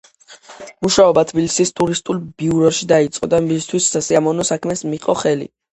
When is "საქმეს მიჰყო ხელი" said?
4.55-5.53